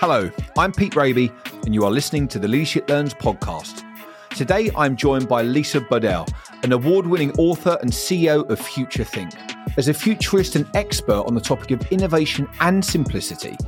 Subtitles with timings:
[0.00, 1.30] Hello, I'm Pete Rabey,
[1.66, 3.84] and you are listening to the Leadership Learns podcast.
[4.30, 6.26] Today, I'm joined by Lisa Bodell,
[6.64, 9.76] an award winning author and CEO of FutureThink.
[9.76, 13.58] As a futurist and expert on the topic of innovation and simplicity,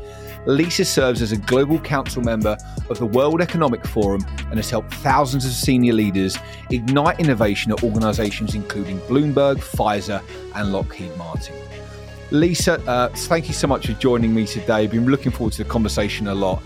[0.46, 2.56] Lisa serves as a global council member
[2.88, 6.38] of the World Economic Forum and has helped thousands of senior leaders
[6.70, 10.22] ignite innovation at organizations including Bloomberg, Pfizer,
[10.54, 11.54] and Lockheed Martin.
[12.32, 14.84] Lisa, uh, thank you so much for joining me today.
[14.84, 16.62] I've been looking forward to the conversation a lot.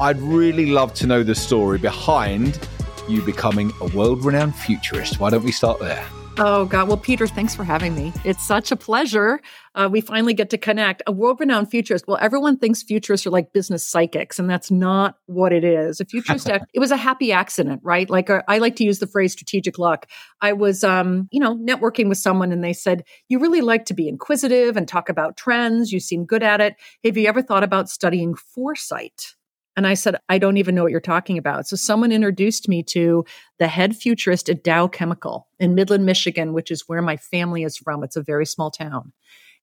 [0.00, 2.58] I'd really love to know the story behind
[3.06, 5.20] you becoming a world renowned futurist.
[5.20, 6.06] Why don't we start there?
[6.42, 6.88] Oh, God.
[6.88, 8.14] Well, Peter, thanks for having me.
[8.24, 9.42] It's such a pleasure.
[9.74, 11.02] Uh, we finally get to connect.
[11.06, 12.08] A world renowned futurist.
[12.08, 16.00] Well, everyone thinks futurists are like business psychics, and that's not what it is.
[16.00, 18.08] A futurist, it was a happy accident, right?
[18.08, 20.06] Like uh, I like to use the phrase strategic luck.
[20.40, 23.94] I was, um, you know, networking with someone, and they said, You really like to
[23.94, 25.92] be inquisitive and talk about trends.
[25.92, 26.76] You seem good at it.
[27.04, 29.34] Have you ever thought about studying foresight?
[29.76, 31.66] And I said, I don't even know what you're talking about.
[31.66, 33.24] So someone introduced me to
[33.58, 37.76] the head futurist at Dow Chemical in Midland, Michigan, which is where my family is
[37.76, 38.02] from.
[38.02, 39.12] It's a very small town.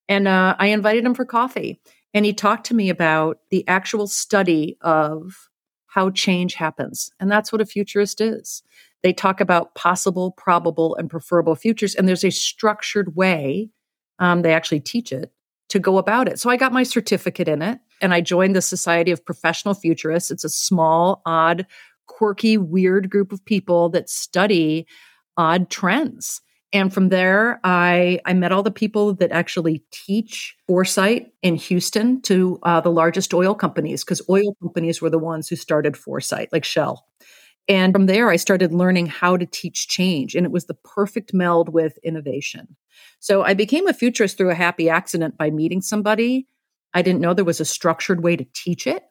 [0.07, 1.81] And uh, I invited him for coffee.
[2.13, 5.49] And he talked to me about the actual study of
[5.87, 7.11] how change happens.
[7.19, 8.63] And that's what a futurist is.
[9.03, 11.95] They talk about possible, probable, and preferable futures.
[11.95, 13.69] And there's a structured way,
[14.19, 15.31] um, they actually teach it,
[15.69, 16.39] to go about it.
[16.39, 20.31] So I got my certificate in it and I joined the Society of Professional Futurists.
[20.31, 21.65] It's a small, odd,
[22.07, 24.87] quirky, weird group of people that study
[25.35, 26.41] odd trends.
[26.73, 32.21] And from there, I, I met all the people that actually teach foresight in Houston
[32.23, 36.49] to uh, the largest oil companies, because oil companies were the ones who started foresight,
[36.51, 37.05] like Shell.
[37.69, 40.35] And from there, I started learning how to teach change.
[40.35, 42.75] And it was the perfect meld with innovation.
[43.19, 46.47] So I became a futurist through a happy accident by meeting somebody
[46.93, 49.03] I didn't know there was a structured way to teach it.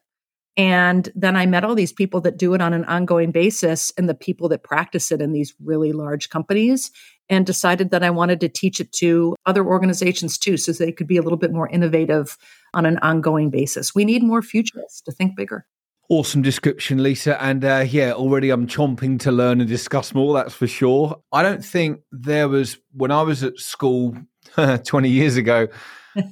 [0.57, 4.09] And then I met all these people that do it on an ongoing basis and
[4.09, 6.91] the people that practice it in these really large companies
[7.29, 11.07] and decided that I wanted to teach it to other organizations too, so they could
[11.07, 12.39] be a little bit more innovative
[12.73, 13.95] on an ongoing basis.
[13.95, 15.67] We need more futurists to think bigger.
[16.09, 17.43] Awesome description, Lisa.
[17.43, 21.21] And uh, yeah, already I'm chomping to learn and discuss more, that's for sure.
[21.33, 24.17] I don't think there was, when I was at school
[24.85, 25.67] 20 years ago,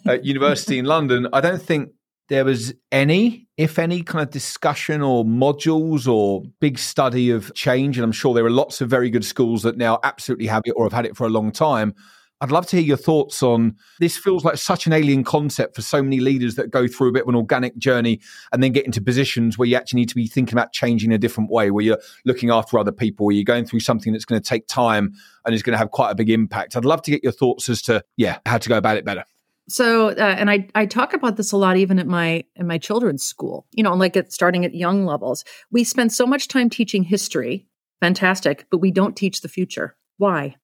[0.07, 1.91] at university in London, I don't think
[2.29, 7.99] there was any, if any, kind of discussion or modules or big study of change.
[7.99, 10.73] And I'm sure there are lots of very good schools that now absolutely have it
[10.77, 11.95] or have had it for a long time.
[12.41, 14.19] I'd love to hear your thoughts on this.
[14.19, 17.23] Feels like such an alien concept for so many leaders that go through a bit
[17.23, 18.21] of an organic journey
[18.53, 21.15] and then get into positions where you actually need to be thinking about changing in
[21.15, 24.25] a different way, where you're looking after other people, where you're going through something that's
[24.25, 25.13] going to take time
[25.47, 26.77] and is going to have quite a big impact.
[26.77, 29.25] I'd love to get your thoughts as to, yeah, how to go about it better.
[29.69, 32.79] So, uh, and I I talk about this a lot, even at my in my
[32.79, 33.67] children's school.
[33.73, 37.67] You know, like at starting at young levels, we spend so much time teaching history,
[38.01, 39.97] fantastic, but we don't teach the future.
[40.19, 40.57] Why?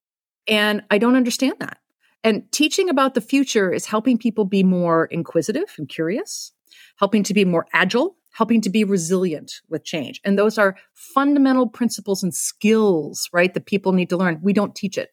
[0.47, 1.79] And I don't understand that.
[2.23, 6.53] And teaching about the future is helping people be more inquisitive and curious,
[6.99, 10.21] helping to be more agile, helping to be resilient with change.
[10.25, 13.55] And those are fundamental principles and skills, right?
[13.55, 14.41] That people need to learn.
[14.43, 15.11] We don't teach it.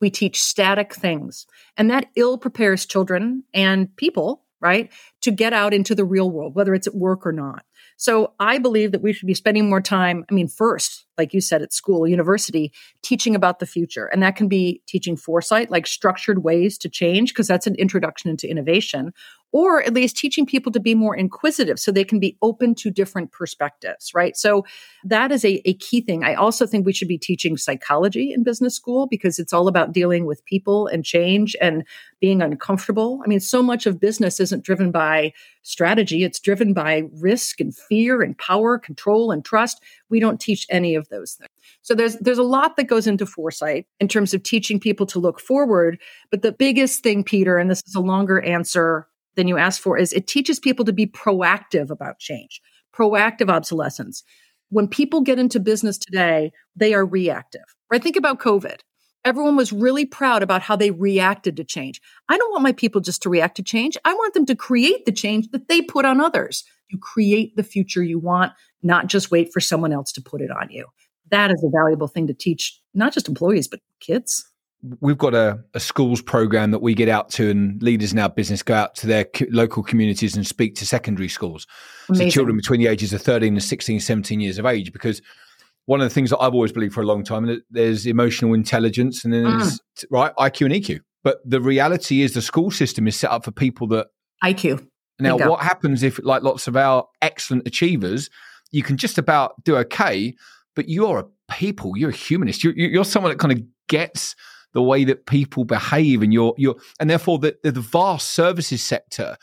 [0.00, 1.46] We teach static things.
[1.76, 6.54] And that ill prepares children and people, right, to get out into the real world,
[6.54, 7.64] whether it's at work or not.
[7.96, 11.40] So I believe that we should be spending more time, I mean, first, like you
[11.40, 12.72] said, at school, university,
[13.02, 14.06] teaching about the future.
[14.06, 18.30] And that can be teaching foresight, like structured ways to change, because that's an introduction
[18.30, 19.12] into innovation,
[19.54, 22.90] or at least teaching people to be more inquisitive so they can be open to
[22.90, 24.36] different perspectives, right?
[24.36, 24.66] So
[25.04, 26.24] that is a, a key thing.
[26.24, 29.92] I also think we should be teaching psychology in business school because it's all about
[29.92, 31.84] dealing with people and change and
[32.20, 33.20] being uncomfortable.
[33.24, 35.32] I mean, so much of business isn't driven by
[35.62, 39.80] strategy, it's driven by risk and fear and power, control and trust.
[40.10, 41.50] We don't teach any of those things.
[41.82, 45.20] So there's there's a lot that goes into foresight in terms of teaching people to
[45.20, 46.00] look forward,
[46.32, 49.06] but the biggest thing Peter and this is a longer answer
[49.36, 52.60] than you ask for is it teaches people to be proactive about change,
[52.94, 54.22] proactive obsolescence.
[54.70, 57.62] When people get into business today, they are reactive.
[57.90, 58.02] Right?
[58.02, 58.80] Think about COVID.
[59.24, 62.00] Everyone was really proud about how they reacted to change.
[62.28, 63.96] I don't want my people just to react to change.
[64.04, 66.64] I want them to create the change that they put on others.
[66.90, 68.52] You create the future you want,
[68.82, 70.86] not just wait for someone else to put it on you.
[71.30, 74.44] That is a valuable thing to teach, not just employees, but kids
[75.00, 78.28] we've got a, a, schools program that we get out to and leaders in our
[78.28, 81.66] business go out to their co- local communities and speak to secondary schools.
[82.08, 82.30] Amazing.
[82.30, 85.22] so children between the ages of 13 and 16 17 years of age because
[85.86, 89.24] one of the things that i've always believed for a long time there's emotional intelligence
[89.24, 90.04] and then there's mm.
[90.10, 93.52] right iq and eq but the reality is the school system is set up for
[93.52, 94.08] people that
[94.44, 94.86] iq
[95.20, 98.30] Now, what happens if, like lots of our excellent achievers,
[98.72, 100.34] you can just about do okay,
[100.74, 104.34] but you're a people, you're a humanist, you're, you're someone that kind of gets
[104.74, 109.36] the way that people behave, and you're you're, and therefore the, the vast services sector,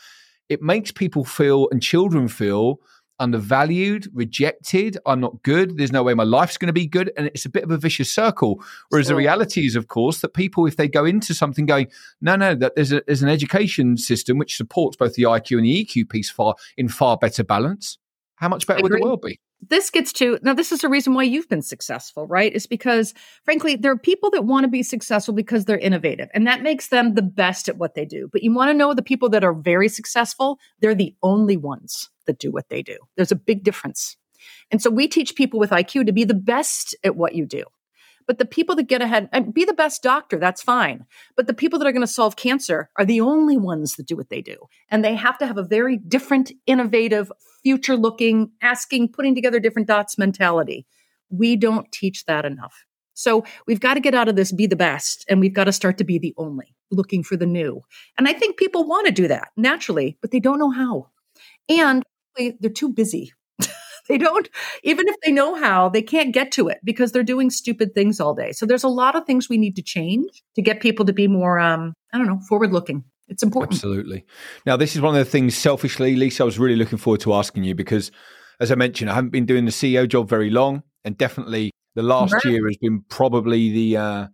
[0.48, 2.80] it makes people feel and children feel
[3.22, 4.98] undervalued, rejected.
[5.06, 5.76] I'm not good.
[5.76, 7.12] There's no way my life's going to be good.
[7.16, 8.62] And it's a bit of a vicious circle.
[8.88, 9.14] Whereas sure.
[9.14, 11.86] the reality is, of course, that people, if they go into something going,
[12.20, 15.66] no, no, that there's, a, there's an education system which supports both the IQ and
[15.66, 17.96] the EQ piece far in far better balance,
[18.42, 19.38] how much better would the world be?
[19.68, 22.52] this gets to now this is the reason why you've been successful right?
[22.52, 26.46] Is because frankly there are people that want to be successful because they're innovative and
[26.46, 28.28] that makes them the best at what they do.
[28.32, 30.58] But you want to know the people that are very successful?
[30.80, 32.98] They're the only ones that do what they do.
[33.16, 34.16] There's a big difference.
[34.70, 37.64] And so we teach people with iq to be the best at what you do
[38.32, 41.04] but the people that get ahead and be the best doctor, that's fine.
[41.36, 44.16] But the people that are going to solve cancer are the only ones that do
[44.16, 44.56] what they do.
[44.90, 47.30] And they have to have a very different, innovative,
[47.62, 50.86] future looking, asking, putting together different dots mentality.
[51.28, 52.86] We don't teach that enough.
[53.12, 55.72] So we've got to get out of this be the best and we've got to
[55.72, 57.82] start to be the only, looking for the new.
[58.16, 61.10] And I think people want to do that naturally, but they don't know how.
[61.68, 62.02] And
[62.38, 63.34] they're too busy
[64.08, 64.48] they don't,
[64.82, 68.20] even if they know how, they can't get to it because they're doing stupid things
[68.20, 68.52] all day.
[68.52, 71.28] So there's a lot of things we need to change to get people to be
[71.28, 73.04] more, um, I don't know, forward looking.
[73.28, 73.74] It's important.
[73.74, 74.24] Absolutely.
[74.66, 77.32] Now, this is one of the things selfishly, Lisa, I was really looking forward to
[77.34, 78.10] asking you because,
[78.60, 80.82] as I mentioned, I haven't been doing the CEO job very long.
[81.04, 82.44] And definitely the last right.
[82.44, 84.26] year has been probably the, uh,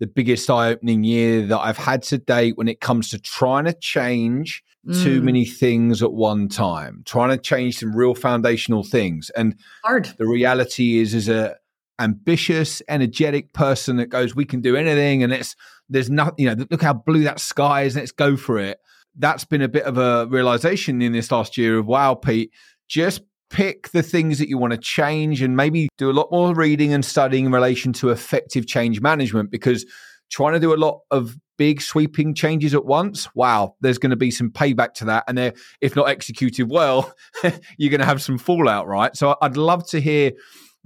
[0.00, 3.64] the biggest eye opening year that I've had to date when it comes to trying
[3.64, 5.02] to change mm.
[5.02, 9.30] too many things at one time, trying to change some real foundational things.
[9.30, 10.06] And hard.
[10.18, 11.56] The reality is, as a
[11.98, 15.56] ambitious, energetic person that goes, we can do anything, and it's
[15.88, 16.34] there's nothing.
[16.38, 17.96] You know, look how blue that sky is.
[17.96, 18.78] Let's go for it.
[19.18, 22.52] That's been a bit of a realization in this last year of wow, Pete,
[22.88, 26.54] just pick the things that you want to change and maybe do a lot more
[26.54, 29.86] reading and studying in relation to effective change management because
[30.30, 34.16] trying to do a lot of big sweeping changes at once, wow, there's going to
[34.16, 35.24] be some payback to that.
[35.28, 37.12] And if not executed well,
[37.76, 39.16] you're going to have some fallout, right?
[39.16, 40.32] So I'd love to hear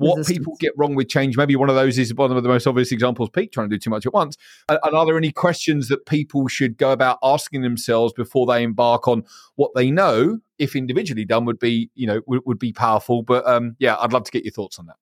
[0.00, 0.38] what Resistance.
[0.38, 1.36] people get wrong with change.
[1.36, 3.78] Maybe one of those is one of the most obvious examples, Pete, trying to do
[3.78, 4.36] too much at once.
[4.68, 9.06] And are there any questions that people should go about asking themselves before they embark
[9.06, 9.24] on
[9.56, 13.22] what they know, if individually done, would be, you know, would, would be powerful?
[13.22, 14.96] But um, yeah, I'd love to get your thoughts on that.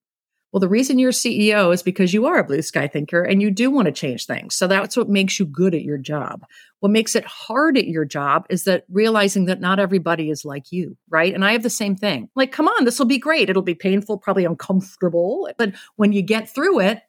[0.52, 3.50] Well, the reason you're CEO is because you are a blue sky thinker and you
[3.50, 4.54] do want to change things.
[4.54, 6.44] So that's what makes you good at your job.
[6.80, 10.72] What makes it hard at your job is that realizing that not everybody is like
[10.72, 11.34] you, right?
[11.34, 12.30] And I have the same thing.
[12.34, 13.50] Like, come on, this will be great.
[13.50, 15.50] It'll be painful, probably uncomfortable.
[15.58, 17.02] But when you get through it,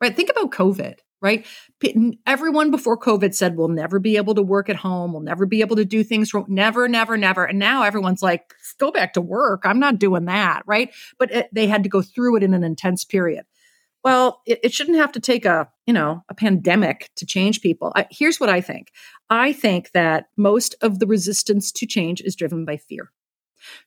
[0.00, 0.14] right?
[0.14, 1.46] Think about COVID right?
[2.26, 5.12] Everyone before COVID said we'll never be able to work at home.
[5.12, 6.32] We'll never be able to do things.
[6.48, 7.44] Never, never, never.
[7.44, 9.62] And now everyone's like, go back to work.
[9.64, 10.92] I'm not doing that, right?
[11.18, 13.44] But it, they had to go through it in an intense period.
[14.04, 17.92] Well, it, it, shouldn't have to take a, you know, a pandemic to change people.
[17.94, 18.90] I, here's what I think.
[19.30, 23.12] I think that most of the resistance to change is driven by fear.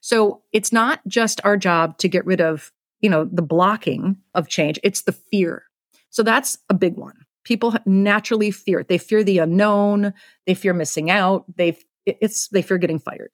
[0.00, 4.48] So it's not just our job to get rid of, you know, the blocking of
[4.48, 4.80] change.
[4.82, 5.64] It's the fear.
[6.08, 8.88] So that's a big one people naturally fear it.
[8.88, 10.12] They fear the unknown.
[10.46, 11.44] They fear missing out.
[11.56, 13.30] They it's they fear getting fired.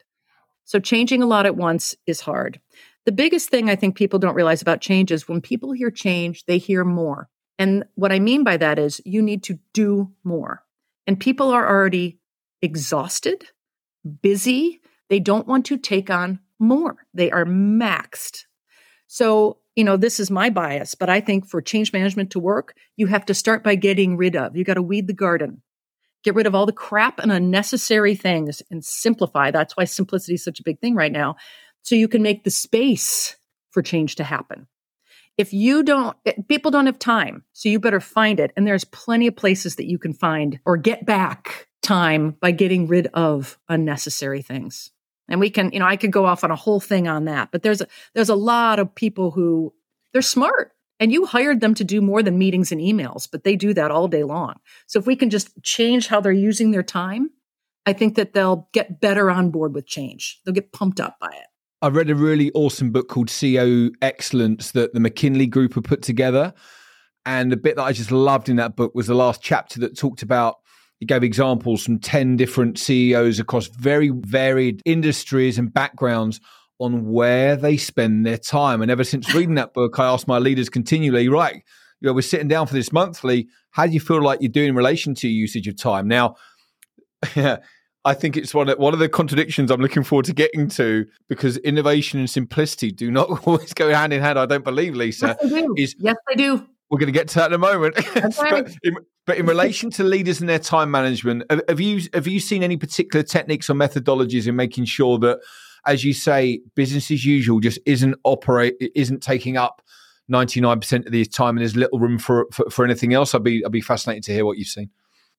[0.65, 2.61] So changing a lot at once is hard.
[3.07, 6.45] The biggest thing I think people don't realize about change is when people hear change,
[6.45, 7.29] they hear more.
[7.59, 10.63] And what I mean by that is you need to do more.
[11.07, 12.21] And people are already
[12.61, 13.47] exhausted,
[14.21, 14.81] busy.
[15.09, 17.07] They don't want to take on more.
[17.15, 18.45] They are maxed.
[19.07, 22.77] So you know, this is my bias, but I think for change management to work,
[22.97, 24.57] you have to start by getting rid of.
[24.57, 25.63] You got to weed the garden.
[26.25, 29.51] Get rid of all the crap and unnecessary things and simplify.
[29.51, 31.37] That's why simplicity is such a big thing right now.
[31.83, 33.37] So you can make the space
[33.71, 34.69] for change to happen.
[35.39, 37.45] If you don't, eh, people don't have time.
[37.55, 38.53] So you better find it.
[38.57, 42.87] And there's plenty of places that you can find or get back time by getting
[42.87, 44.93] rid of unnecessary things
[45.29, 47.51] and we can you know i could go off on a whole thing on that
[47.51, 49.73] but there's a there's a lot of people who
[50.13, 53.57] they're smart and you hired them to do more than meetings and emails but they
[53.57, 54.55] do that all day long.
[54.87, 57.31] So if we can just change how they're using their time
[57.87, 60.41] i think that they'll get better on board with change.
[60.45, 61.47] They'll get pumped up by it.
[61.81, 66.03] I read a really awesome book called ceo excellence that the McKinsey group have put
[66.03, 66.55] together
[67.27, 69.97] and the bit that i just loved in that book was the last chapter that
[69.97, 70.59] talked about
[71.03, 76.39] he gave examples from 10 different CEOs across very varied industries and backgrounds
[76.79, 78.81] on where they spend their time.
[78.81, 81.57] And ever since reading that book, I asked my leaders continually, right,
[82.01, 83.49] you know, we're sitting down for this monthly.
[83.73, 86.07] How do you feel like you're doing in relation to your usage of time?
[86.07, 86.37] Now,
[87.35, 91.07] I think it's one of, one of the contradictions I'm looking forward to getting to
[91.29, 94.39] because innovation and simplicity do not always go hand in hand.
[94.39, 95.37] I don't believe, Lisa.
[95.41, 95.75] Yes, they do.
[95.77, 96.65] Is, yes, they do.
[96.93, 97.95] We're going to get to that in a moment.
[98.15, 102.39] but, in, but, in, relation to leaders and their time management, have you have you
[102.39, 105.41] seen any particular techniques or methodologies in making sure that,
[105.87, 109.81] as you say, business as usual just isn't operate isn't taking up
[110.31, 113.35] 99% of the time and there's little room for, for, for anything else?
[113.35, 114.91] I'd be I'd be fascinated to hear what you've seen.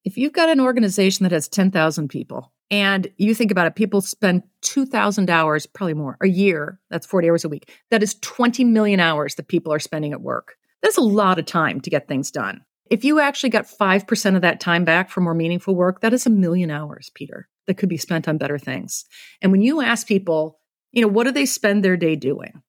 [0.03, 4.01] If you've got an organization that has 10,000 people and you think about it, people
[4.01, 6.79] spend 2,000 hours, probably more, a year.
[6.89, 7.71] That's 40 hours a week.
[7.91, 10.57] That is 20 million hours that people are spending at work.
[10.83, 12.61] That's a lot of time to get things done.
[12.91, 16.27] If you actually got 5% of that time back for more meaningful work, that is
[16.27, 19.05] a million hours, Peter, that could be spent on better things.
[19.41, 20.59] And when you ask people,
[20.91, 22.61] you know, what do they spend their day doing?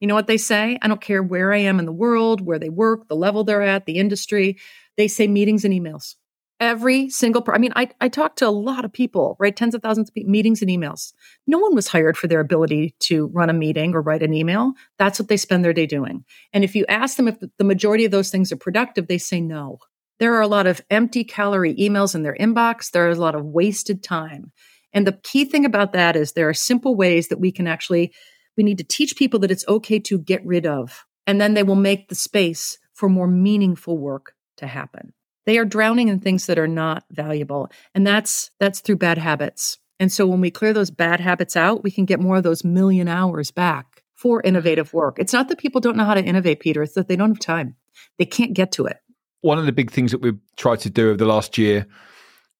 [0.00, 0.78] You know what they say?
[0.80, 3.62] I don't care where I am in the world, where they work, the level they're
[3.62, 4.58] at, the industry.
[4.96, 6.14] They say meetings and emails.
[6.58, 9.54] Every single, per- I mean, I, I talked to a lot of people, right?
[9.54, 11.12] Tens of thousands of pe- meetings and emails.
[11.46, 14.72] No one was hired for their ability to run a meeting or write an email.
[14.98, 16.24] That's what they spend their day doing.
[16.54, 19.40] And if you ask them if the majority of those things are productive, they say
[19.40, 19.78] no.
[20.18, 22.90] There are a lot of empty calorie emails in their inbox.
[22.90, 24.50] There is a lot of wasted time.
[24.94, 28.14] And the key thing about that is there are simple ways that we can actually,
[28.56, 31.04] we need to teach people that it's okay to get rid of.
[31.26, 35.12] And then they will make the space for more meaningful work to happen.
[35.46, 37.70] They are drowning in things that are not valuable.
[37.94, 39.78] And that's that's through bad habits.
[39.98, 42.64] And so when we clear those bad habits out, we can get more of those
[42.64, 45.18] million hours back for innovative work.
[45.18, 47.38] It's not that people don't know how to innovate, Peter, it's that they don't have
[47.38, 47.76] time.
[48.18, 48.98] They can't get to it.
[49.40, 51.86] One of the big things that we've tried to do over the last year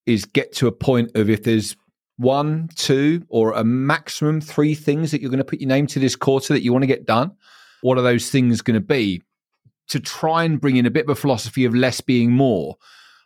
[0.07, 1.76] is get to a point of if there's
[2.16, 5.99] one, two, or a maximum three things that you're going to put your name to
[5.99, 7.33] this quarter that you want to get done,
[7.83, 9.23] what are those things going to be?
[9.88, 12.76] To try and bring in a bit of a philosophy of less being more.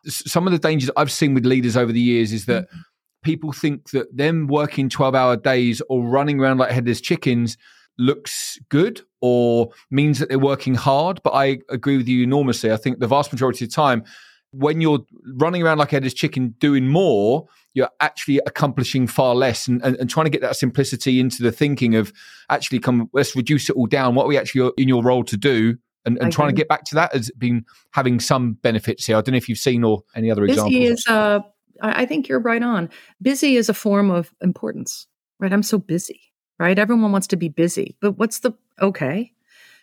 [0.06, 2.80] Some of the dangers I've seen with leaders over the years is that mm-hmm.
[3.22, 7.56] people think that them working 12 hour days or running around like headless chickens
[7.98, 11.20] looks good or means that they're working hard.
[11.22, 12.72] But I agree with you enormously.
[12.72, 14.04] I think the vast majority of the time,
[14.52, 15.00] when you're
[15.34, 19.96] running around like a headless chicken doing more, you're actually accomplishing far less and, and,
[19.96, 22.12] and, trying to get that simplicity into the thinking of
[22.48, 24.16] actually come, let's reduce it all down.
[24.16, 26.84] What are we actually in your role to do and, and trying to get back
[26.84, 29.16] to that has been having some benefits here.
[29.16, 31.00] I don't know if you've seen or any other busy examples.
[31.00, 31.40] Is, uh,
[31.82, 32.90] I think you're right on.
[33.20, 35.06] Busy is a form of importance,
[35.38, 35.52] right?
[35.52, 36.20] I'm so busy,
[36.58, 36.78] right?
[36.78, 39.32] Everyone wants to be busy, but what's the okay?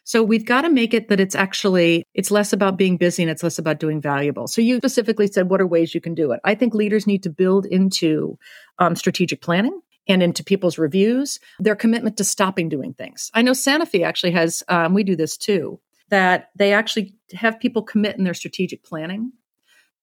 [0.03, 3.29] So we've got to make it that it's actually it's less about being busy and
[3.29, 4.47] it's less about doing valuable.
[4.47, 6.39] So you specifically said what are ways you can do it.
[6.45, 8.39] I think leaders need to build into
[8.79, 13.29] um, strategic planning and into people's reviews their commitment to stopping doing things.
[13.33, 14.63] I know Sanofi actually has.
[14.69, 19.31] Um, we do this too that they actually have people commit in their strategic planning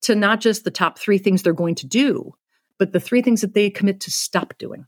[0.02, 2.34] to not just the top three things they're going to do,
[2.78, 4.86] but the three things that they commit to stop doing.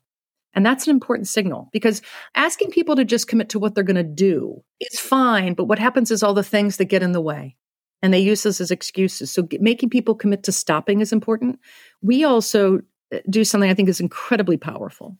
[0.54, 2.00] And that's an important signal because
[2.34, 5.54] asking people to just commit to what they're going to do is fine.
[5.54, 7.56] But what happens is all the things that get in the way
[8.02, 9.30] and they use this as excuses.
[9.30, 11.60] So making people commit to stopping is important.
[12.02, 12.80] We also
[13.12, 15.16] uh, do something I think is incredibly powerful.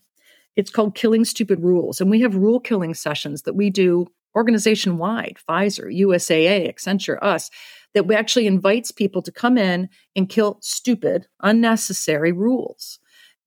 [0.57, 2.00] It's called killing stupid rules.
[2.00, 7.50] And we have rule killing sessions that we do organization wide, Pfizer, USAA, Accenture, us,
[7.95, 12.99] that we actually invites people to come in and kill stupid, unnecessary rules.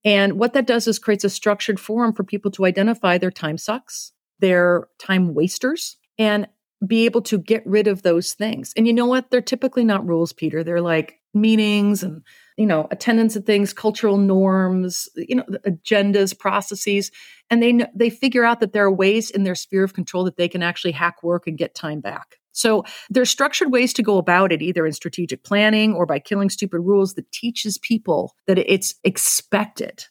[0.04, 3.58] And what that does is creates a structured forum for people to identify their time
[3.58, 6.48] sucks, their time wasters, and
[6.86, 8.72] be able to get rid of those things.
[8.76, 9.30] And you know what?
[9.30, 10.64] They're typically not rules, Peter.
[10.64, 12.22] They're like meetings and
[12.56, 17.10] you know attendance at things cultural norms you know agendas processes
[17.50, 20.36] and they they figure out that there are ways in their sphere of control that
[20.36, 24.18] they can actually hack work and get time back so there's structured ways to go
[24.18, 28.58] about it either in strategic planning or by killing stupid rules that teaches people that
[28.58, 30.04] it's expected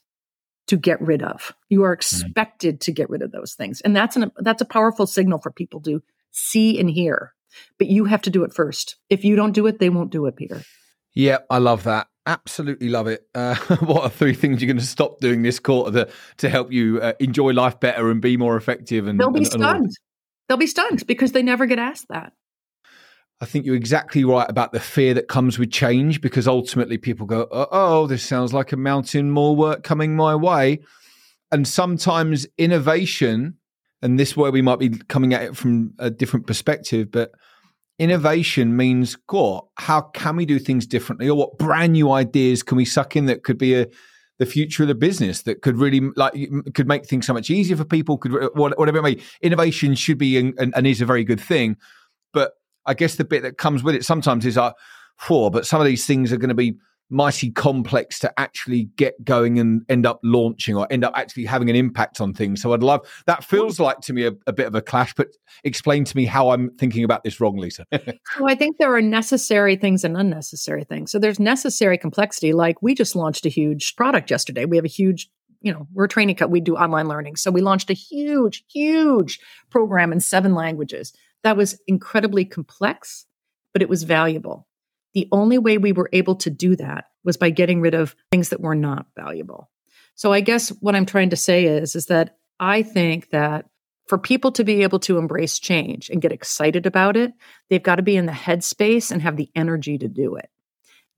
[0.67, 1.99] to get rid of you are mm-hmm.
[1.99, 2.79] expected right.
[2.79, 5.81] to get rid of those things and that's an that's a powerful signal for people
[5.81, 7.33] to see and hear
[7.77, 10.25] but you have to do it first if you don't do it they won't do
[10.25, 10.61] it peter
[11.19, 12.07] yeah, I love that.
[12.25, 13.23] Absolutely love it.
[13.33, 16.71] Uh, what are three things you're going to stop doing this quarter to, to help
[16.71, 19.07] you uh, enjoy life better and be more effective?
[19.07, 19.85] And they'll be and, stunned.
[19.85, 19.91] And
[20.47, 22.33] they'll be stunned because they never get asked that.
[23.41, 27.25] I think you're exactly right about the fear that comes with change because ultimately people
[27.25, 30.79] go, oh, this sounds like a mountain, more work coming my way.
[31.51, 33.55] And sometimes innovation,
[34.01, 37.31] and this way we might be coming at it from a different perspective, but
[37.97, 41.29] innovation means God, how can we do things differently?
[41.29, 43.87] Or what brand new ideas can we suck in that could be a
[44.39, 46.33] the future of the business that could really like
[46.73, 50.37] could make things so much easier for people could whatever it may innovation should be
[50.37, 51.75] and, and is a very good thing
[52.31, 52.53] but
[52.85, 54.75] i guess the bit that comes with it sometimes is uh, like
[55.17, 56.73] for but some of these things are going to be
[57.09, 61.69] mighty complex to actually get going and end up launching or end up actually having
[61.69, 62.61] an impact on things.
[62.61, 65.27] So I'd love that feels like to me a, a bit of a clash, but
[65.63, 67.85] explain to me how I'm thinking about this wrong, Lisa.
[67.91, 71.11] so I think there are necessary things and unnecessary things.
[71.11, 74.65] So there's necessary complexity, like we just launched a huge product yesterday.
[74.65, 75.29] We have a huge
[75.61, 76.37] you know, we're a training.
[76.47, 77.35] We do online learning.
[77.35, 81.11] So we launched a huge, huge program in seven languages
[81.43, 83.25] that was incredibly complex,
[83.73, 84.68] but it was valuable.
[85.13, 88.49] The only way we were able to do that was by getting rid of things
[88.49, 89.69] that were not valuable.
[90.15, 93.65] So I guess what I'm trying to say is, is that I think that
[94.07, 97.31] for people to be able to embrace change and get excited about it,
[97.69, 100.49] they've got to be in the headspace and have the energy to do it.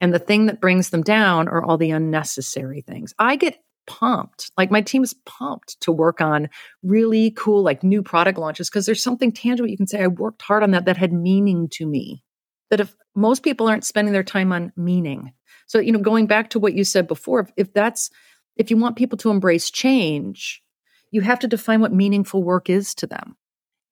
[0.02, 3.14] And the thing that brings them down are all the unnecessary things.
[3.18, 4.52] I get pumped.
[4.58, 6.50] Like my team's pumped to work on
[6.84, 10.42] really cool, like new product launches because there's something tangible you can say, I worked
[10.42, 12.24] hard on that that had meaning to me
[12.72, 15.34] that if most people aren't spending their time on meaning.
[15.68, 18.10] So, you know, going back to what you said before, if, that's,
[18.56, 20.64] if you want people to embrace change,
[21.12, 23.36] you have to define what meaningful work is to them.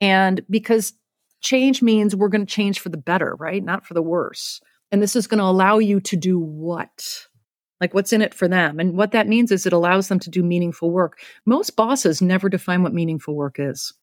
[0.01, 0.93] And because
[1.41, 3.63] change means we're going to change for the better, right?
[3.63, 4.61] Not for the worse.
[4.91, 7.27] And this is going to allow you to do what?
[7.81, 8.79] Like what's in it for them?
[8.79, 11.19] And what that means is it allows them to do meaningful work.
[11.45, 13.93] Most bosses never define what meaningful work is.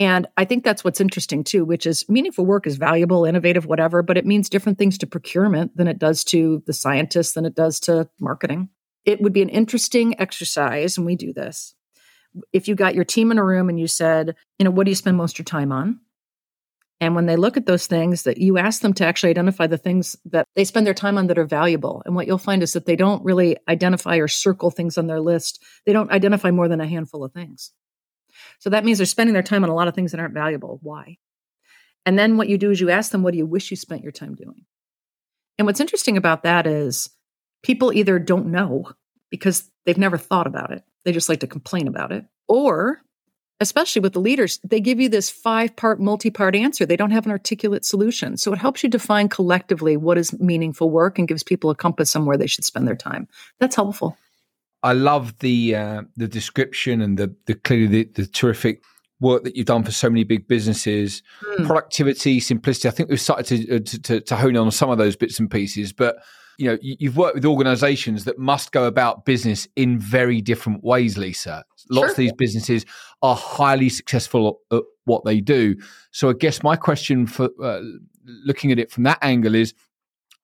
[0.00, 4.02] And I think that's what's interesting too, which is meaningful work is valuable, innovative, whatever,
[4.02, 7.54] but it means different things to procurement than it does to the scientists, than it
[7.54, 8.70] does to marketing.
[9.04, 11.74] It would be an interesting exercise, and we do this.
[12.52, 14.90] If you got your team in a room and you said, you know, what do
[14.90, 16.00] you spend most of your time on?
[17.02, 19.78] And when they look at those things, that you ask them to actually identify the
[19.78, 22.02] things that they spend their time on that are valuable.
[22.04, 25.20] And what you'll find is that they don't really identify or circle things on their
[25.20, 25.62] list.
[25.86, 27.72] They don't identify more than a handful of things.
[28.58, 30.78] So that means they're spending their time on a lot of things that aren't valuable.
[30.82, 31.18] Why?
[32.06, 34.02] And then what you do is you ask them, what do you wish you spent
[34.02, 34.64] your time doing?
[35.58, 37.10] And what's interesting about that is
[37.62, 38.90] people either don't know
[39.30, 43.02] because they've never thought about it, they just like to complain about it, or
[43.60, 46.86] especially with the leaders, they give you this five part, multi part answer.
[46.86, 48.36] They don't have an articulate solution.
[48.38, 52.16] So it helps you define collectively what is meaningful work and gives people a compass
[52.16, 53.28] on where they should spend their time.
[53.58, 54.16] That's helpful.
[54.82, 58.82] I love the uh, the description and the the clearly the, the, terrific
[59.20, 61.66] work that you've done for so many big businesses, mm.
[61.66, 62.88] productivity, simplicity.
[62.88, 65.16] I think we've started to, uh, to, to to hone in on some of those
[65.16, 66.16] bits and pieces, but
[66.60, 71.16] you know you've worked with organizations that must go about business in very different ways
[71.16, 72.10] lisa lots sure.
[72.10, 72.84] of these businesses
[73.22, 75.74] are highly successful at what they do
[76.10, 77.80] so i guess my question for uh,
[78.44, 79.72] looking at it from that angle is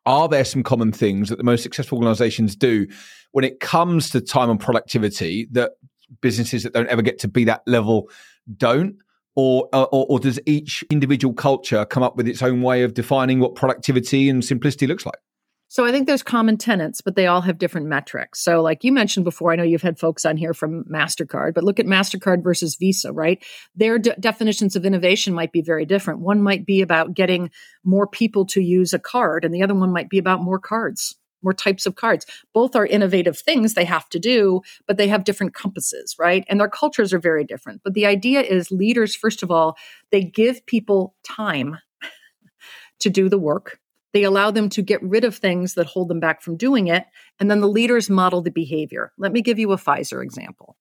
[0.07, 2.87] are there some common things that the most successful organizations do
[3.33, 5.73] when it comes to time and productivity that
[6.21, 8.09] businesses that don't ever get to be that level
[8.57, 8.97] don't?
[9.39, 12.95] Or, uh, or, or does each individual culture come up with its own way of
[12.95, 15.19] defining what productivity and simplicity looks like?
[15.69, 18.41] So I think there's common tenets, but they all have different metrics.
[18.41, 21.65] So, like you mentioned before, I know you've had folks on here from MasterCard, but
[21.65, 23.45] look at MasterCard versus Visa, right?
[23.75, 26.21] Their de- definitions of innovation might be very different.
[26.21, 27.51] One might be about getting
[27.83, 31.17] more people to use a card, and the other one might be about more cards,
[31.43, 32.27] more types of cards.
[32.55, 36.45] Both are innovative things they have to do, but they have different compasses, right?
[36.49, 37.81] And their cultures are very different.
[37.83, 39.77] But the idea is leaders, first of all,
[40.13, 41.79] they give people time
[43.01, 43.81] to do the work
[44.17, 47.05] they allow them to get rid of things that hold them back from doing it.
[47.39, 49.13] And then the leaders model the behavior.
[49.19, 50.75] Let me give you a Pfizer example.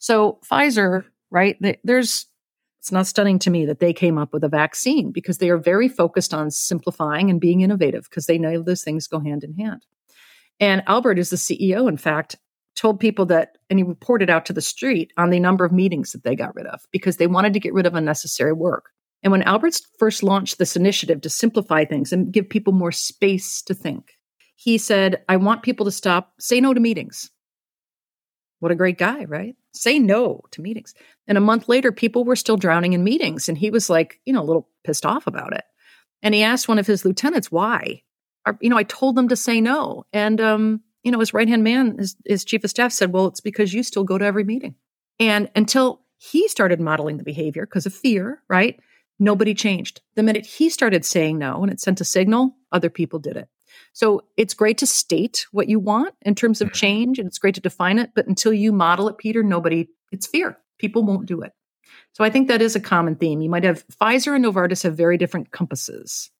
[0.00, 2.26] So, Pfizer, right, there's
[2.80, 5.56] it's not stunning to me that they came up with a vaccine because they are
[5.56, 9.54] very focused on simplifying and being innovative because they know those things go hand in
[9.54, 9.86] hand.
[10.58, 12.38] And Albert is the CEO, in fact,
[12.74, 16.10] told people that, and he reported out to the street on the number of meetings
[16.10, 18.90] that they got rid of because they wanted to get rid of unnecessary work.
[19.22, 23.62] And when Alberts first launched this initiative to simplify things and give people more space
[23.62, 24.12] to think,
[24.56, 27.30] he said, I want people to stop, say no to meetings.
[28.60, 29.56] What a great guy, right?
[29.72, 30.94] Say no to meetings.
[31.26, 33.48] And a month later, people were still drowning in meetings.
[33.48, 35.64] And he was like, you know, a little pissed off about it.
[36.22, 38.02] And he asked one of his lieutenants, why?
[38.60, 40.04] You know, I told them to say no.
[40.12, 43.26] And, um, you know, his right hand man, his, his chief of staff said, well,
[43.26, 44.74] it's because you still go to every meeting.
[45.18, 48.78] And until he started modeling the behavior because of fear, right?
[49.20, 50.00] Nobody changed.
[50.16, 53.48] The minute he started saying no and it sent a signal, other people did it.
[53.92, 56.76] So it's great to state what you want in terms of mm-hmm.
[56.76, 58.10] change and it's great to define it.
[58.14, 60.58] But until you model it, Peter, nobody, it's fear.
[60.78, 61.52] People won't do it.
[62.12, 63.42] So I think that is a common theme.
[63.42, 66.30] You might have Pfizer and Novartis have very different compasses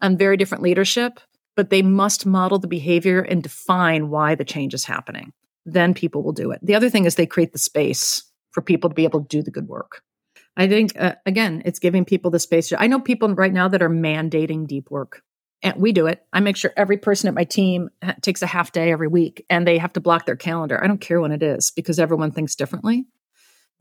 [0.00, 1.20] and very different leadership,
[1.56, 5.32] but they must model the behavior and define why the change is happening.
[5.66, 6.60] Then people will do it.
[6.62, 9.42] The other thing is they create the space for people to be able to do
[9.42, 10.02] the good work.
[10.56, 12.72] I think, uh, again, it's giving people the space.
[12.76, 15.22] I know people right now that are mandating deep work.
[15.62, 16.22] And we do it.
[16.32, 17.88] I make sure every person at my team
[18.20, 20.82] takes a half day every week and they have to block their calendar.
[20.82, 23.06] I don't care when it is because everyone thinks differently.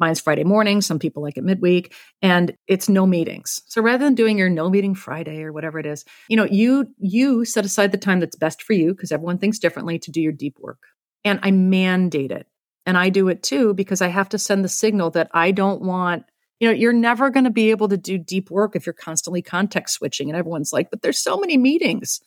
[0.02, 0.82] Mine's Friday morning.
[0.82, 3.62] Some people like it midweek, and it's no meetings.
[3.68, 6.88] So rather than doing your no meeting Friday or whatever it is, you know, you
[6.98, 10.20] you set aside the time that's best for you because everyone thinks differently to do
[10.20, 10.80] your deep work.
[11.24, 12.48] And I mandate it.
[12.88, 15.84] And I do it too because I have to send the signal that I don't
[15.84, 16.26] want
[16.62, 19.42] you know, you're never going to be able to do deep work if you're constantly
[19.42, 20.30] context switching.
[20.30, 22.22] And everyone's like, but there's so many meetings.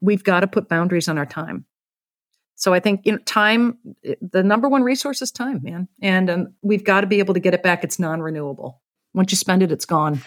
[0.00, 1.66] We've got to put boundaries on our time.
[2.54, 3.78] So I think you know time
[4.20, 5.88] the number one resource is time, man.
[6.00, 7.82] And um, we've got to be able to get it back.
[7.82, 8.80] It's non-renewable.
[9.12, 10.20] Once you spend it, it's gone.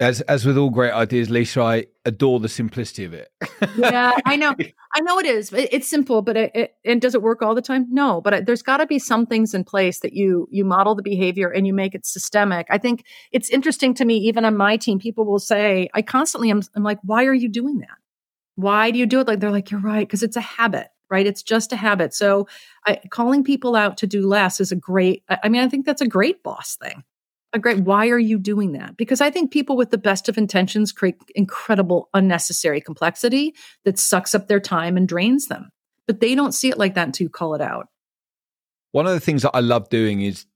[0.00, 3.32] As as with all great ideas, Lisa, I adore the simplicity of it.
[3.76, 4.54] yeah, I know.
[4.94, 5.52] I know it is.
[5.52, 7.86] it's simple, but it, it, and does it work all the time?
[7.90, 11.02] No, but there's got to be some things in place that you you model the
[11.02, 12.68] behavior and you make it systemic.
[12.70, 14.18] I think it's interesting to me.
[14.18, 16.62] Even on my team, people will say, "I constantly am.
[16.76, 17.98] I'm like, why are you doing that?
[18.54, 21.26] Why do you do it?" Like they're like, "You're right," because it's a habit right?
[21.26, 22.14] It's just a habit.
[22.14, 22.46] So
[22.86, 26.02] I, calling people out to do less is a great, I mean, I think that's
[26.02, 27.02] a great boss thing.
[27.54, 28.96] A great, why are you doing that?
[28.96, 34.34] Because I think people with the best of intentions create incredible unnecessary complexity that sucks
[34.34, 35.70] up their time and drains them.
[36.06, 37.88] But they don't see it like that until you call it out.
[38.92, 40.46] One of the things that I love doing is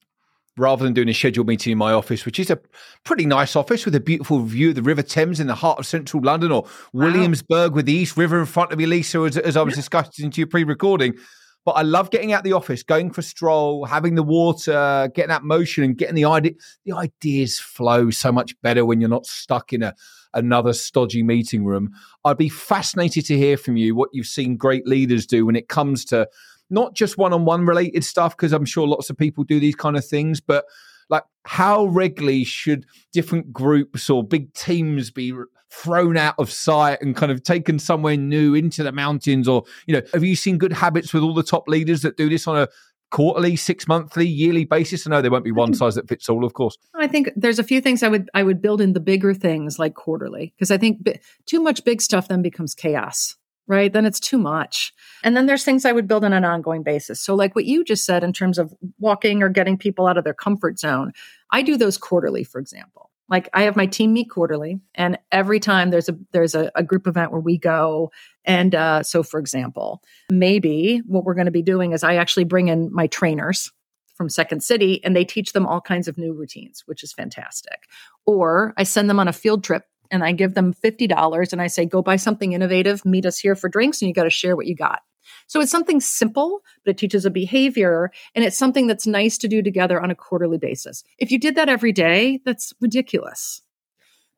[0.56, 2.60] rather than doing a scheduled meeting in my office, which is a
[3.04, 5.86] pretty nice office with a beautiful view of the River Thames in the heart of
[5.86, 7.06] central London, or wow.
[7.06, 10.30] Williamsburg with the East River in front of me, Lisa, as, as I was discussing
[10.30, 11.14] to your pre recording.
[11.64, 15.28] But I love getting out the office, going for a stroll, having the water, getting
[15.28, 16.52] that motion, and getting the idea.
[16.84, 19.94] The ideas flow so much better when you're not stuck in a
[20.34, 21.92] another stodgy meeting room.
[22.24, 25.68] I'd be fascinated to hear from you what you've seen great leaders do when it
[25.68, 26.28] comes to
[26.70, 29.74] not just one on one related stuff, because I'm sure lots of people do these
[29.74, 30.64] kind of things, but
[31.10, 35.34] like how regularly should different groups or big teams be
[35.72, 39.94] thrown out of sight and kind of taken somewhere new into the mountains or you
[39.94, 42.58] know have you seen good habits with all the top leaders that do this on
[42.58, 42.68] a
[43.10, 46.44] quarterly six monthly yearly basis i know there won't be one size that fits all
[46.44, 49.00] of course i think there's a few things i would i would build in the
[49.00, 53.36] bigger things like quarterly because i think b- too much big stuff then becomes chaos
[53.68, 53.92] right?
[53.92, 54.92] Then it's too much.
[55.22, 57.20] And then there's things I would build on an ongoing basis.
[57.20, 60.24] So, like what you just said in terms of walking or getting people out of
[60.24, 61.12] their comfort zone,
[61.52, 63.11] I do those quarterly, for example.
[63.32, 66.82] Like I have my team meet quarterly, and every time there's a there's a, a
[66.82, 68.12] group event where we go.
[68.44, 72.44] And uh, so, for example, maybe what we're going to be doing is I actually
[72.44, 73.72] bring in my trainers
[74.16, 77.84] from Second City, and they teach them all kinds of new routines, which is fantastic.
[78.26, 81.68] Or I send them on a field trip and I give them $50 and I
[81.68, 84.54] say, go buy something innovative, meet us here for drinks, and you got to share
[84.56, 85.00] what you got.
[85.46, 89.48] So it's something simple, but it teaches a behavior and it's something that's nice to
[89.48, 91.04] do together on a quarterly basis.
[91.18, 93.62] If you did that every day, that's ridiculous.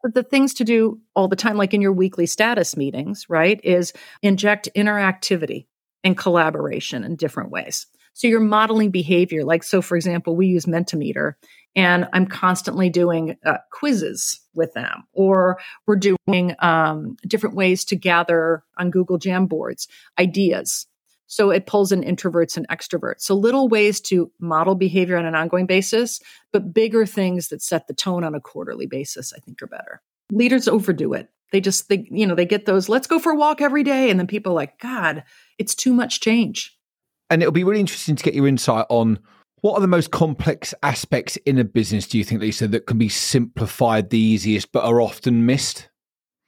[0.03, 3.59] But the things to do all the time, like in your weekly status meetings, right,
[3.65, 3.93] is
[4.23, 5.67] inject interactivity
[6.03, 7.87] and collaboration in different ways.
[8.13, 9.45] So you're modeling behavior.
[9.45, 11.35] Like, so for example, we use Mentimeter
[11.77, 17.97] and I'm constantly doing uh, quizzes with them, or we're doing um, different ways to
[17.97, 20.87] gather on Google Jamboards ideas.
[21.27, 23.23] So it pulls in introverts and extroverts.
[23.23, 26.21] So little ways to model behavior on an ongoing basis,
[26.53, 30.01] but bigger things that set the tone on a quarterly basis, I think are better.
[30.31, 31.29] Leaders overdo it.
[31.51, 34.11] They just think, you know, they get those, let's go for a walk every day.
[34.11, 35.25] And then people are like, God,
[35.59, 36.77] it's too much change.
[37.31, 39.19] And it'll be really interesting to get your insight on
[39.65, 42.99] what are the most complex aspects in a business, do you think, Lisa, that can
[42.99, 45.89] be simplified the easiest but are often missed?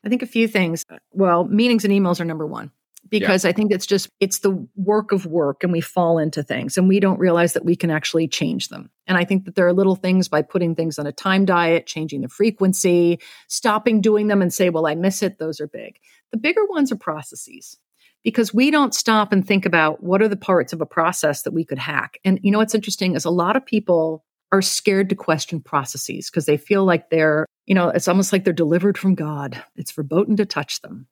[0.05, 0.85] I think a few things.
[1.13, 2.73] Well, meetings and emails are number one
[3.09, 3.49] because yeah.
[3.49, 6.89] I think it's just it's the work of work and we fall into things and
[6.89, 8.91] we don't realize that we can actually change them.
[9.07, 11.87] And I think that there are little things by putting things on a time diet,
[11.87, 15.39] changing the frequency, stopping doing them and say, well, I miss it.
[15.39, 15.99] Those are big.
[16.33, 17.79] The bigger ones are processes
[18.27, 21.53] because we don't stop and think about what are the parts of a process that
[21.53, 22.19] we could hack.
[22.25, 26.29] And you know what's interesting is a lot of people are scared to question processes
[26.29, 29.63] because they feel like they're, you know, it's almost like they're delivered from God.
[29.77, 31.07] It's verboten to touch them.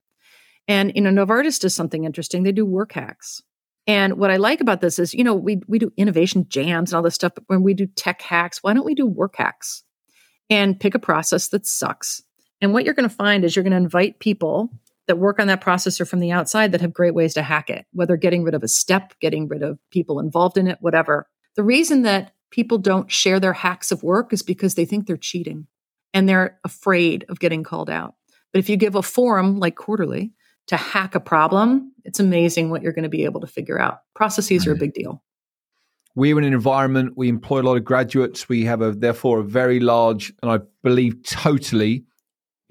[0.66, 2.42] And you know, Novartis does something interesting.
[2.42, 3.40] They do work hacks.
[3.86, 6.96] And what I like about this is, you know, we we do innovation jams and
[6.96, 9.84] all this stuff, but when we do tech hacks, why don't we do work hacks
[10.50, 12.24] and pick a process that sucks?
[12.60, 14.70] And what you're going to find is you're going to invite people
[15.06, 17.86] that work on that processor from the outside that have great ways to hack it,
[17.92, 21.26] whether getting rid of a step, getting rid of people involved in it, whatever.
[21.56, 25.16] The reason that people don't share their hacks of work is because they think they're
[25.16, 25.66] cheating
[26.12, 28.14] and they're afraid of getting called out.
[28.52, 30.32] But if you give a forum like quarterly
[30.68, 33.98] to hack a problem, it's amazing what you're going to be able to figure out.
[34.14, 35.22] Processes are a big deal.
[36.14, 38.48] We're in an environment, we employ a lot of graduates.
[38.48, 42.04] We have a therefore a very large and I believe totally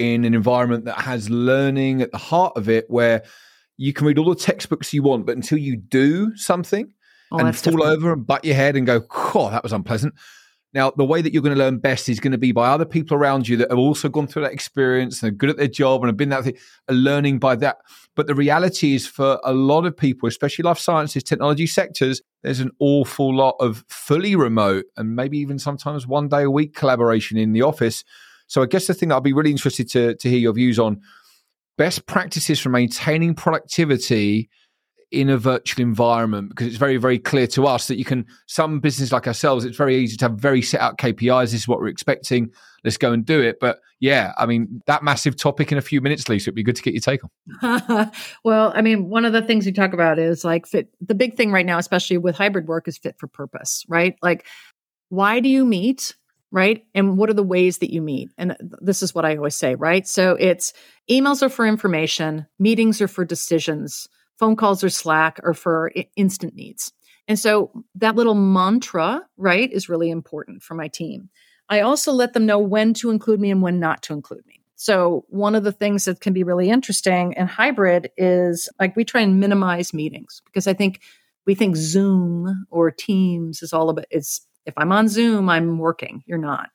[0.04, 3.24] in an environment that has learning at the heart of it, where
[3.78, 6.94] you can read all the textbooks you want, but until you do something
[7.32, 7.98] oh, and fall different.
[7.98, 9.02] over and butt your head and go,
[9.36, 10.14] "Oh, that was unpleasant,"
[10.74, 12.86] Now, the way that you're going to learn best is going to be by other
[12.86, 15.68] people around you that have also gone through that experience and are good at their
[15.68, 16.58] job and have been that thing,
[16.90, 17.78] learning by that.
[18.16, 22.60] But the reality is, for a lot of people, especially life sciences, technology sectors, there's
[22.60, 27.38] an awful lot of fully remote and maybe even sometimes one day a week collaboration
[27.38, 28.04] in the office.
[28.54, 31.02] So, I guess the thing I'll be really interested to, to hear your views on
[31.76, 34.48] best practices for maintaining productivity
[35.12, 38.80] in a virtual environment because it's very very clear to us that you can some
[38.80, 41.80] business like ourselves it's very easy to have very set out kpis this is what
[41.80, 42.50] we're expecting
[42.84, 43.60] let's go and do it.
[43.60, 46.76] But yeah i mean that massive topic in a few minutes lisa it'd be good
[46.76, 48.12] to get your take on.
[48.44, 51.36] Well i mean one of the things we talk about is like fit the big
[51.36, 54.16] thing right now especially with hybrid work is fit for purpose right?
[54.22, 54.46] Like
[55.10, 56.16] why do you meet
[56.54, 59.56] right and what are the ways that you meet and this is what i always
[59.56, 60.72] say right so it's
[61.12, 64.08] emails are for information meetings are for decisions
[64.44, 66.92] phone calls or Slack are for instant needs.
[67.28, 71.30] And so that little mantra, right, is really important for my team.
[71.70, 74.60] I also let them know when to include me and when not to include me.
[74.76, 79.06] So one of the things that can be really interesting in hybrid is like we
[79.06, 81.00] try and minimize meetings because I think
[81.46, 86.24] we think Zoom or Teams is all about it's if I'm on Zoom, I'm working.
[86.26, 86.70] You're not.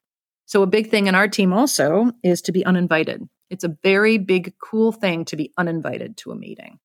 [0.46, 3.22] So a big thing in our team also is to be uninvited.
[3.50, 6.78] It's a very big, cool thing to be uninvited to a meeting.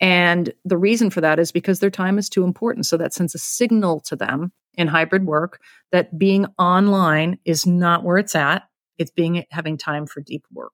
[0.00, 2.86] And the reason for that is because their time is too important.
[2.86, 5.60] So that sends a signal to them in hybrid work
[5.92, 8.64] that being online is not where it's at.
[8.98, 10.72] It's being having time for deep work.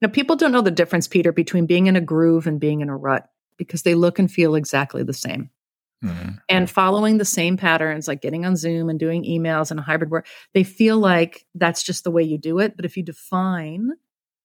[0.00, 2.88] Now, people don't know the difference, Peter, between being in a groove and being in
[2.88, 5.50] a rut because they look and feel exactly the same.
[6.04, 6.30] Mm-hmm.
[6.48, 10.10] And following the same patterns, like getting on Zoom and doing emails and a hybrid
[10.10, 12.76] work, they feel like that's just the way you do it.
[12.76, 13.90] But if you define,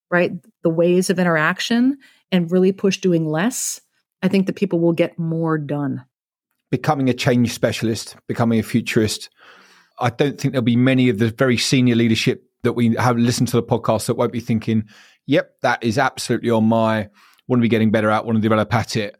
[0.09, 0.31] right,
[0.63, 1.97] the ways of interaction
[2.31, 3.81] and really push doing less,
[4.23, 6.03] I think that people will get more done.
[6.71, 9.29] Becoming a change specialist, becoming a futurist.
[9.99, 13.49] I don't think there'll be many of the very senior leadership that we have listened
[13.49, 14.85] to the podcast that won't be thinking,
[15.27, 17.09] yep, that is absolutely on my
[17.47, 19.17] want to be getting better at, want to develop at it.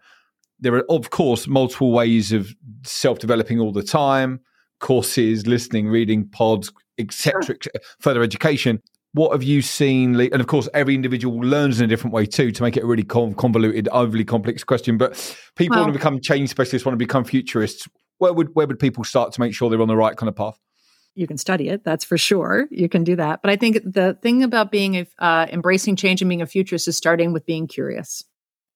[0.63, 4.39] There are, of course, multiple ways of self developing all the time
[4.79, 7.55] courses, listening, reading, pods, etc.,
[8.01, 8.81] further education
[9.13, 10.19] what have you seen?
[10.19, 12.51] And of course, every individual learns in a different way too.
[12.51, 15.13] To make it a really convoluted, overly complex question, but
[15.55, 17.87] people well, want to become change specialists, want to become futurists.
[18.17, 20.35] Where would where would people start to make sure they're on the right kind of
[20.35, 20.59] path?
[21.15, 22.67] You can study it, that's for sure.
[22.71, 26.23] You can do that, but I think the thing about being a, uh, embracing change
[26.23, 28.23] and being a futurist is starting with being curious,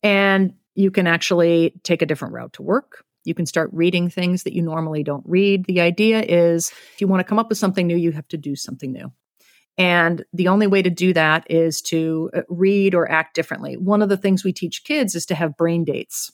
[0.04, 3.04] and you can actually take a different route to work.
[3.26, 5.66] You can start reading things that you normally don't read.
[5.66, 8.38] The idea is if you want to come up with something new, you have to
[8.38, 9.12] do something new.
[9.80, 13.76] And the only way to do that is to uh, read or act differently.
[13.76, 16.32] One of the things we teach kids is to have brain dates.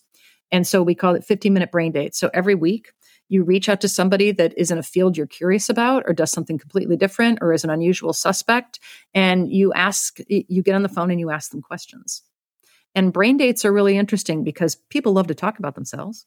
[0.52, 2.20] And so we call it 15 minute brain dates.
[2.20, 2.92] So every week,
[3.30, 6.32] you reach out to somebody that is in a field you're curious about or does
[6.32, 8.80] something completely different or is an unusual suspect.
[9.14, 12.22] And you ask, you get on the phone and you ask them questions.
[12.96, 16.26] And brain dates are really interesting because people love to talk about themselves.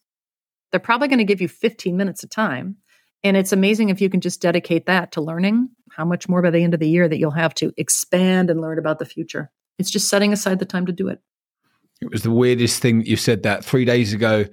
[0.71, 2.77] They're probably going to give you 15 minutes of time.
[3.23, 6.51] And it's amazing if you can just dedicate that to learning how much more by
[6.51, 9.51] the end of the year that you'll have to expand and learn about the future.
[9.79, 11.21] It's just setting aside the time to do it.
[12.01, 14.45] It was the weirdest thing that you said that three days ago.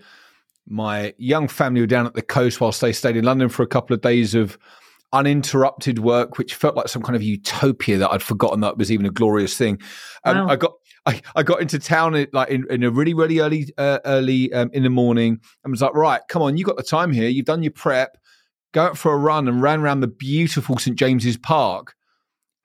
[0.66, 3.68] My young family were down at the coast whilst they stayed in London for a
[3.68, 4.58] couple of days of
[5.12, 9.06] uninterrupted work, which felt like some kind of utopia that I'd forgotten that was even
[9.06, 9.80] a glorious thing.
[10.24, 10.48] Um, wow.
[10.48, 10.74] I got
[11.06, 14.70] I, I got into town like in, in a really really early uh, early um,
[14.74, 17.28] in the morning and was like, right, come on, you got the time here.
[17.28, 18.18] You've done your prep
[18.74, 21.96] go out for a run and ran around the beautiful St James's Park.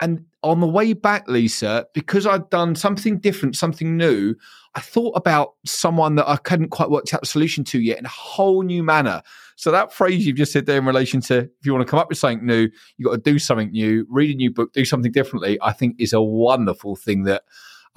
[0.01, 4.35] And on the way back, Lisa, because I'd done something different, something new,
[4.75, 8.07] I thought about someone that I hadn't quite worked out the solution to yet in
[8.07, 9.23] a whole new manner.
[9.57, 11.99] So that phrase you've just said there in relation to if you want to come
[11.99, 14.85] up with something new, you've got to do something new, read a new book, do
[14.85, 15.59] something differently.
[15.61, 17.43] I think is a wonderful thing that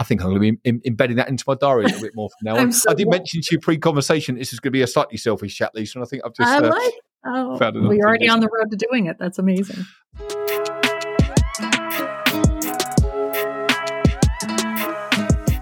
[0.01, 2.15] I think I'm going to be Im- embedding that into my diary a little bit
[2.15, 2.71] more from now on.
[2.71, 5.55] So I did mention to you pre-conversation this is going to be a slightly selfish
[5.55, 8.71] chat, Lisa, and I think I've just uh, like Oh, we're already on the road
[8.71, 9.19] to doing it.
[9.19, 9.85] That's amazing.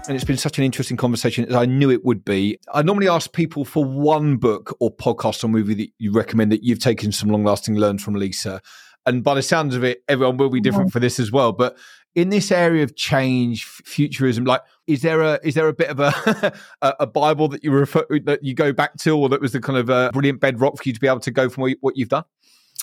[0.08, 2.58] and it's been such an interesting conversation as I knew it would be.
[2.72, 6.64] I normally ask people for one book or podcast or movie that you recommend that
[6.64, 8.60] you've taken some long lasting learns from Lisa.
[9.06, 11.52] And by the sounds of it, everyone will be different for this as well.
[11.52, 11.76] But
[12.14, 16.00] in this area of change, futurism, like is there a is there a bit of
[16.00, 19.60] a a Bible that you refer that you go back to, or that was the
[19.60, 22.08] kind of a brilliant bedrock for you to be able to go from what you've
[22.08, 22.24] done?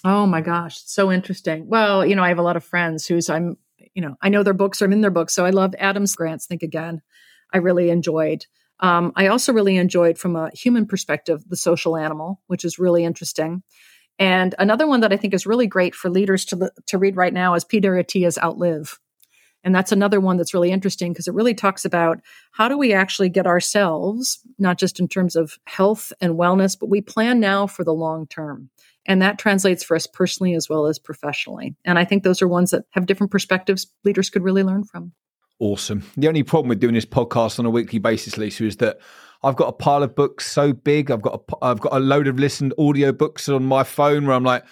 [0.04, 1.68] Oh my gosh, so interesting.
[1.68, 3.58] Well, you know, I have a lot of friends who's I'm
[3.94, 5.34] you know, I know their books, I'm in their books.
[5.34, 7.02] So I love Adam's Grant's Think Again.
[7.52, 8.46] I really enjoyed.
[8.80, 13.04] Um, I also really enjoyed from a human perspective, The Social Animal, which is really
[13.04, 13.64] interesting.
[14.20, 17.34] And another one that I think is really great for leaders to, to read right
[17.34, 19.00] now is Peter Attia's Outlive.
[19.64, 22.20] And that's another one that's really interesting because it really talks about
[22.52, 26.90] how do we actually get ourselves, not just in terms of health and wellness, but
[26.90, 28.70] we plan now for the long term.
[29.06, 31.76] And that translates for us personally as well as professionally.
[31.86, 35.14] And I think those are ones that have different perspectives leaders could really learn from.
[35.60, 36.04] Awesome.
[36.16, 39.00] The only problem with doing this podcast on a weekly basis, Lisa, is that
[39.44, 41.10] I've got a pile of books so big.
[41.10, 44.36] I've got a, I've got a load of listened audio books on my phone where
[44.36, 44.64] I'm like,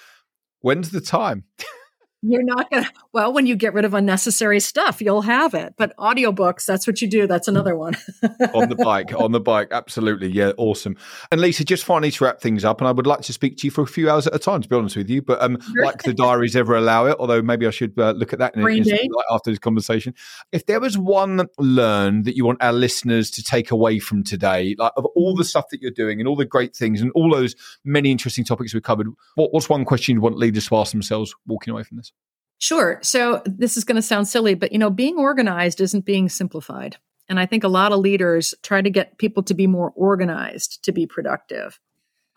[0.62, 1.44] when's the time?
[2.22, 5.76] You're not going to, well, when you get rid of unnecessary stuff, you'll have it.
[5.78, 7.28] But audiobooks, that's what you do.
[7.28, 7.96] That's another one.
[8.54, 9.68] on the bike, on the bike.
[9.72, 10.30] Absolutely.
[10.30, 10.98] Yeah, awesome.
[11.32, 13.68] And Lisa, just finally to wrap things up, and I would like to speak to
[13.68, 15.58] you for a few hours at a time, to be honest with you, but um,
[15.84, 18.68] like the diaries ever allow it, although maybe I should uh, look at that in,
[18.68, 20.16] in, in, after this conversation.
[20.52, 24.76] If there was one learn that you want our listeners to take away from today,
[24.80, 27.32] like of all the stuff that you're doing and all the great things and all
[27.32, 30.92] those many interesting topics we covered, what, what's one question you want leaders to ask
[30.92, 32.12] themselves walking away from this?
[32.58, 33.00] Sure.
[33.02, 36.98] So this is going to sound silly, but you know, being organized isn't being simplified.
[37.28, 40.84] And I think a lot of leaders try to get people to be more organized
[40.84, 41.80] to be productive.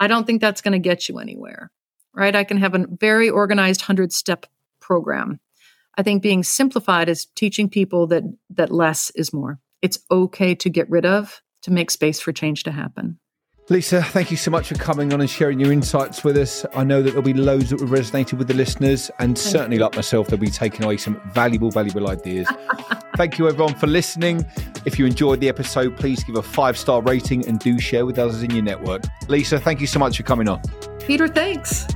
[0.01, 1.71] I don't think that's going to get you anywhere,
[2.15, 2.35] right?
[2.35, 4.47] I can have a very organized 100 step
[4.81, 5.41] program.
[5.97, 9.59] I think being simplified is teaching people that that less is more.
[9.83, 13.19] It's okay to get rid of to make space for change to happen.
[13.71, 16.65] Lisa, thank you so much for coming on and sharing your insights with us.
[16.75, 19.95] I know that there'll be loads that will resonated with the listeners, and certainly, like
[19.95, 22.49] myself, they'll be taking away some valuable, valuable ideas.
[23.17, 24.47] thank you, everyone, for listening.
[24.87, 28.19] If you enjoyed the episode, please give a five star rating and do share with
[28.19, 29.03] others in your network.
[29.29, 30.63] Lisa, thank you so much for coming on.
[31.01, 31.87] Peter, thanks.